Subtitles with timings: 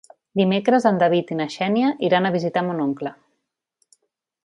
[0.39, 3.13] Dimecres en David i na Xènia iran a visitar mon oncle.